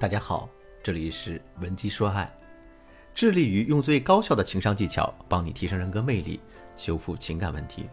[0.00, 0.48] 大家好，
[0.80, 2.32] 这里是文姬说爱，
[3.16, 6.38] 致力于用最高效的情商技巧帮你提升人格魅力，
[6.76, 7.88] 修复情感问题。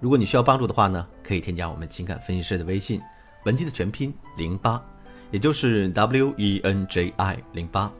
[0.00, 3.00] 如果你需要帮助的话呢，可以添加我们情感分析师的微信，
[3.46, 4.84] 文姬的全拼零八，
[5.30, 7.90] 也就是 W E N J I 零八。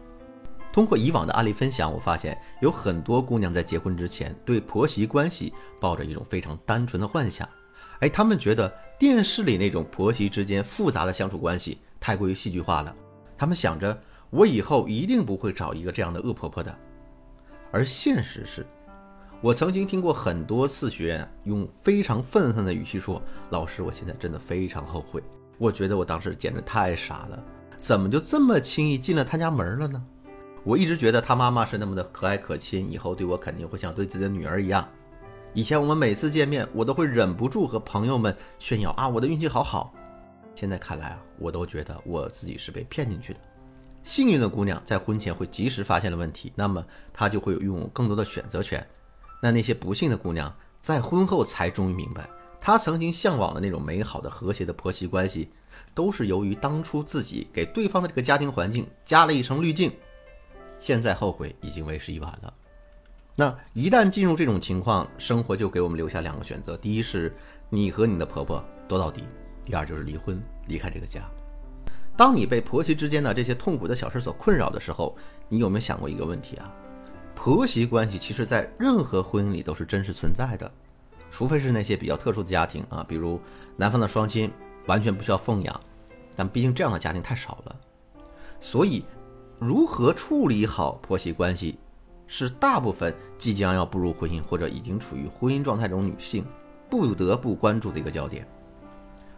[0.71, 5.51] 通过以往的案例分享，我发现有很多姑娘在结婚之前对婆媳关系
[5.81, 7.49] 抱着一种非常单纯的幻想，
[8.01, 11.79] 哎，她们觉得电视里那种婆媳之间复杂的相处关系。
[12.07, 12.95] 太过于戏剧化了，
[13.37, 16.73] 他们想着我以后一定不会找一个这样的恶婆婆的，
[17.73, 18.65] 而现实是，
[19.41, 23.21] 我曾经听过很多次学员用非常愤恨的语气说
[23.51, 25.21] ：“老师，我现在真的非常后悔，
[25.59, 27.43] 我觉得我当时简直太傻了，
[27.77, 30.01] 怎么就这么轻易进了他家门了呢？
[30.63, 34.89] 我一直觉得他妈妈是那么的和蔼可亲，以后对我肯定会像对自己的女儿一样。
[35.55, 39.93] 以前我们每次见面，我都会忍不住和朋友们炫耀啊，我的运气好好。”
[40.57, 43.41] 现在看来啊，我都觉得我自己是被骗进去的。
[44.03, 48.85] 幸运的姑娘在婚前会及时发现了问题，那么她就会拥有更多的选择权。
[49.43, 52.27] 那那些不幸的姑娘在婚后才终于明白，
[52.59, 55.51] 她曾经向往的那种美好的和谐的婆媳关系，
[55.93, 59.93] 都是由于当初自己给对方的这个家庭环境加了一层滤镜。
[60.79, 62.55] 现在后悔已经为时已晚了。
[63.35, 67.35] 那一旦进入这种情况，生活就给我们留下两个选择：第一是
[67.69, 69.25] 你和你的婆婆斗到底。
[69.67, 71.21] 第二就是离婚，离开这个家。
[72.17, 75.15] 当你被婆媳之间的这些痛苦的小事所困扰的时候，
[75.49, 76.73] 你有没有想过一个问题啊？
[77.35, 80.71] 婆媳关系其实，在任何婚姻里都是真实存在的，
[81.31, 83.41] 除非是那些比较特殊的家庭啊，比如
[83.77, 84.51] 男方的双亲
[84.87, 85.79] 完全不需要奉养，
[86.37, 87.77] 但毕竟这样的家庭太少了。
[88.61, 89.05] 所以，
[89.59, 91.79] 如何处理好婆媳关系，
[92.27, 96.45] 是大部分即将要步入婚姻或者已经处于婚姻状态中女性
[96.89, 98.49] 不得不关注的一个焦点。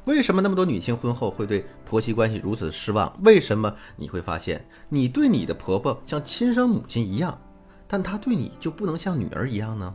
[0.08, 3.14] 为什么那么多女性婚后会对婆媳关系如此失望？
[3.24, 7.38] 为什么你会发现你对你的婆婆像亲生母亲一样，
[7.86, 9.94] 但她对你就不能像女儿一样呢？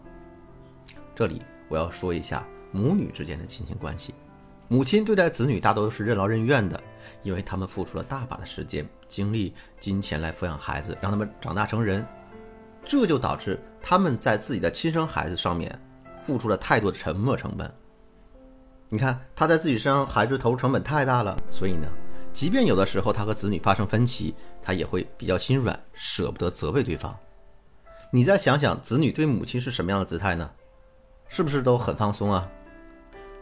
[1.16, 4.14] 这里我要说一下母女之间的亲情关系。
[4.68, 6.80] 母亲对待子女大多是任劳任怨的，
[7.24, 12.06] 因为他们付出了大把的时间、精力、金钱来抚养孩子，让他们长大成人，
[12.86, 15.76] 这就导致他们在自己的亲生孩子上面
[16.22, 17.74] 付出了太多的沉没成本。
[18.94, 21.88] 你看，他在自己身上孩子投入成本太大了，所以呢，
[22.32, 27.18] 即便有的时候他和子女发生分歧，他也会比较心软，舍不得责备对方。
[28.12, 30.48] 你再想想，子女对母亲是什么样的姿态呢？
[31.28, 32.48] 是不是都很放松啊？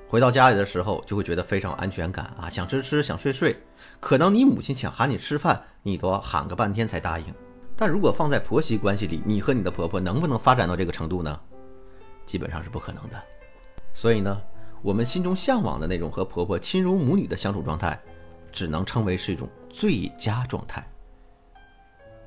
[0.07, 3.53] 回到家里的时候，就会觉得非常有安全感啊，想吃吃，想睡睡。
[4.00, 7.25] 可能你母亲想喊你吃饭，你都要喊个半天才答应。
[7.75, 11.38] 但如果放在婆媳关系里，你和你的婆婆能不能发展到这个程度呢？
[12.25, 13.22] 基本上是不可能的。
[13.94, 14.41] 所以呢？
[14.81, 18.00] 我们心中向往的那种和婆婆亲如母女的相处状态，
[18.52, 20.86] 只能称为是一种最佳状态。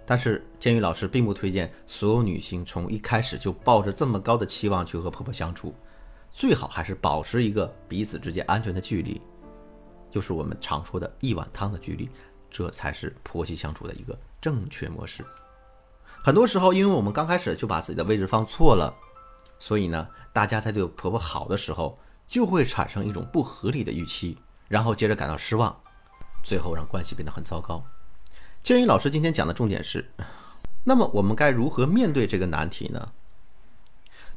[0.07, 5.75] 但是，监狱老师并不推荐所有女性从一开始就抱着这么高的期望去和婆婆相处，
[6.31, 9.21] 最好还是保持一个彼此之间安全的距离，
[10.09, 12.09] 就是我们常说的一碗汤的距离，
[12.51, 15.25] 这才是婆媳相处的一个正确模式。
[16.23, 18.95] 很多时候，因为我们刚开始就把自己的位置放错了，
[19.59, 21.99] 所以呢，大家在对婆婆好的时候。
[22.27, 25.81] 就会产生一种不合理的预期，然后接着感到失望，
[26.43, 27.85] 最后让关系变得很糟糕。
[28.63, 30.11] 建宇老师今天讲的重点是，
[30.85, 33.13] 那么我们该如何面对这个难题呢？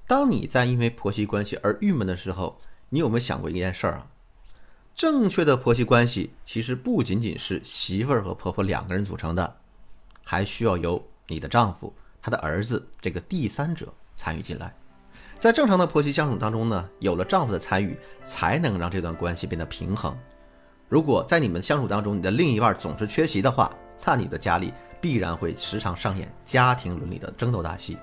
[0.06, 2.60] 当你在因为婆媳关系而郁闷的时候，
[2.90, 4.08] 你有没有想过一件事儿啊？
[4.96, 9.58] 正确的婆媳关系其实不仅仅是媳妇儿和婆婆两个人组成的，
[10.24, 14.74] 还需要由你的丈夫、他的儿子这个第三者参与进来。
[15.38, 20.18] 在正常的婆媳相处当中呢，有了丈夫的参与，才能让这段关系变得平衡。
[20.90, 23.72] 如果在你们相处当中，你的另一半总是缺席的话，
[24.04, 27.98] 那你的家里必然会时常上演家庭伦理的争斗大戏。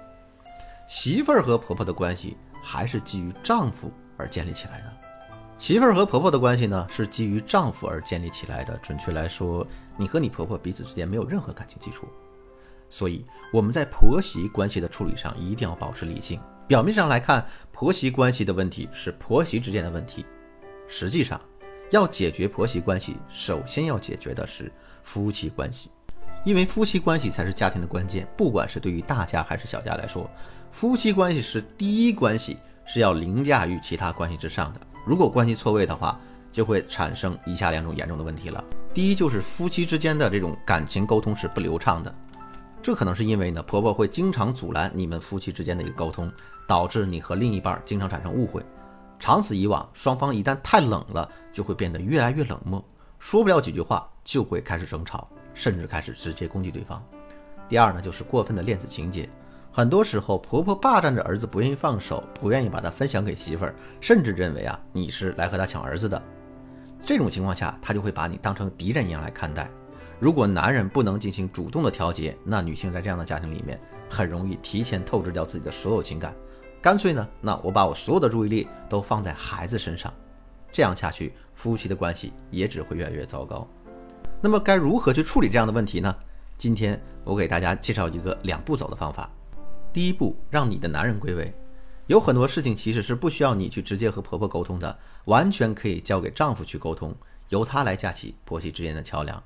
[0.87, 4.93] 媳妇儿和婆婆的关系还是基于丈夫而建立起来的。
[5.59, 8.77] 媳妇儿和婆婆的关系呢，是基于丈夫而建立起来的。
[8.79, 9.67] 准确来说，
[9.97, 12.07] 你和你婆婆彼此之间没有任何感情基础。
[12.91, 16.39] 所以我们在婆媳关系的处理上一定要保持理性。
[16.67, 20.25] 表面上来看，婆媳关系的问题是婆媳之间的问题，
[20.89, 21.39] 实际上，
[21.91, 24.73] 要解决婆媳关系，首先要解决的是
[25.03, 25.91] 夫妻关系，
[26.43, 28.27] 因为夫妻关系才是家庭的关键。
[28.35, 30.29] 不管是对于大家还是小家来说，
[30.71, 32.57] 夫妻关系是第一关系，
[32.87, 34.81] 是要凌驾于其他关系之上的。
[35.05, 36.19] 如果关系错位的话，
[36.51, 38.65] 就会产生以下两种严重的问题了。
[38.95, 42.15] 第一，就是夫妻之间的这种感情沟通是不流畅的。
[42.85, 46.31] 这可能是因为呢，婆婆会经常阻拦你们夫妻之间的一个沟通，
[46.69, 48.63] 导致你和另一半经常产生误会。
[49.19, 52.85] 长此以往，双方一旦太冷了，就会变得越来越冷漠，
[53.19, 57.03] 说不了几句话就会开始争吵，甚至开始直接攻击对方。
[57.71, 59.27] 第二呢，就是过分的恋子情节。
[59.73, 66.23] 很多时候，婆婆霸占着儿子不愿意放手，不愿意把他分享给媳妇儿，甚至认为啊你是来和他抢儿子的。
[67.01, 69.71] 这种情况下，他就会把你当成敌人一样来看待。
[70.21, 73.79] 如果男人不能进行主动的调节，那女性在这样的家庭里面
[74.09, 76.35] 很容易提前透支掉自己的所有情感，
[76.81, 80.13] 干脆呢，那我把我所有的注意力都放在孩子身上，
[80.73, 83.67] 这样下去，夫妻的关系也只会越来越糟糕。
[84.41, 86.15] 那么该如何去处理这样的问题呢？
[86.57, 89.29] 今天我给大家介绍一个两步走的方法。
[89.93, 91.53] 第一步，让你的男人归位。
[92.07, 97.15] 有很多事情其实是不需要你去直接和婆婆沟通的，完全可以交给丈夫去沟通，
[97.49, 99.43] 由他来架起婆媳之间的桥梁。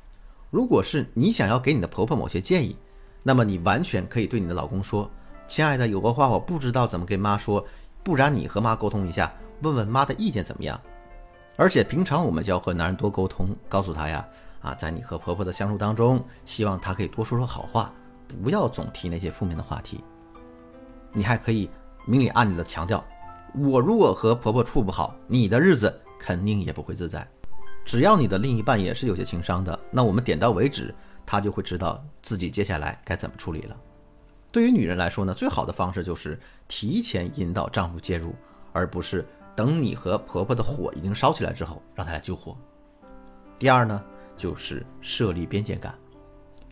[0.51, 2.77] 如果是你想要给你的婆婆某些建议，
[3.23, 5.11] 那么你完全可以对你的老公说
[5.47, 7.65] ：“亲爱的，有个话我不知道怎么跟妈说，
[8.03, 10.81] 不然你和妈沟通一下，问问妈的意见怎么样？”
[11.57, 14.27] 而且平常我们就要和男人多沟通，告诉他呀，
[14.61, 17.93] 啊，在你和婆婆的相处当中，希望他可以多说说好话，
[18.43, 20.03] 不要总提那些负面的话题。
[21.13, 21.71] 你还可以。
[22.07, 23.05] 明里暗里的强调，
[23.55, 27.29] 我如果和婆婆处不好，你的日子肯定也不会自在。
[27.85, 30.95] 只要你的另一半也是有些情商的，那我们点到为止，
[31.25, 33.77] 他就会知道自己接下来该怎么处理了。
[34.51, 36.39] 对于女人来说呢，最好的方式就是
[36.69, 38.35] 提前引导丈夫介入，
[38.73, 42.57] 而不是等你和婆婆的火已经烧起来之后让他来救火。
[43.59, 44.03] 第二呢，
[44.37, 45.95] 就是设立边界感，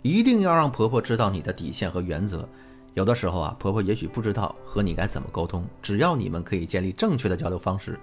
[0.02, 2.48] 一定要让婆婆知道你的底线和原则。
[2.94, 7.98] 有的时候啊，婆婆也许不知道和你该怎么沟通，只要你们可以建立正确的交流方式，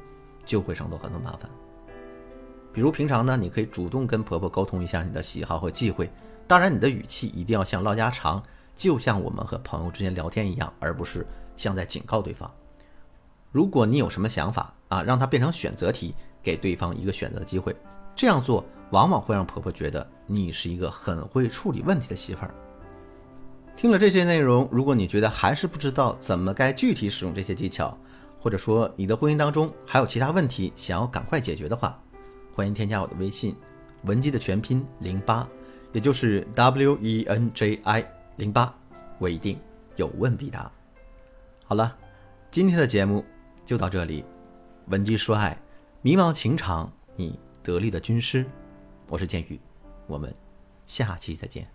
[0.46, 1.50] 就会省多很多麻烦。
[2.74, 6.10] 比如平常呢，你可以主动跟婆婆沟通一下你的喜好和忌讳，
[6.48, 8.42] 当然你的语气一定要像唠家常，
[8.76, 11.26] 就像我们和朋友之间聊天一样，而不是
[11.56, 12.50] 像在警告对方。
[13.52, 17.76] 如果你有什么想法啊，让它变成选择题，给对方一个选择的机会，
[18.16, 22.54] 这样做往往会让婆婆觉得你是一个很会处理问题的媳妇儿。
[23.76, 27.96] 听了这些内容，如果你觉得还是不知道怎么该具体使用这些技巧，
[28.40, 32.00] 或者说你的婚姻当中还有其他问题想要赶快解决的话，
[32.56, 33.56] 欢迎添加我的微信，
[34.04, 35.48] 文姬的全拼零八，
[35.92, 38.06] 也就是 W E N J I
[38.36, 38.74] 零八，
[39.18, 39.60] 我一定
[39.96, 40.72] 有问必答。
[41.66, 41.98] 好了，
[42.52, 43.26] 今天的节目
[43.66, 44.24] 就到这里，
[44.88, 45.58] 文姬说爱，
[46.04, 48.46] 迷茫情场，你得力的军师，
[49.10, 49.60] 我是剑宇，
[50.06, 50.32] 我们
[50.86, 51.68] 下期再见。